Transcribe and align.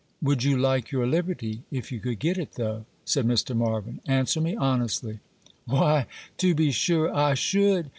'Would 0.19 0.43
you 0.43 0.57
like 0.57 0.89
your 0.91 1.05
liberty, 1.05 1.61
if 1.69 1.91
you 1.91 1.99
could 1.99 2.17
get 2.17 2.39
it, 2.39 2.53
though?' 2.53 2.85
said 3.05 3.27
Mr. 3.27 3.55
Marvyn. 3.55 4.01
'Answer 4.07 4.41
me 4.41 4.55
honestly.' 4.55 5.19
'Why, 5.67 6.07
to 6.37 6.55
be 6.55 6.71
sure 6.71 7.13
I 7.15 7.35
should! 7.35 7.89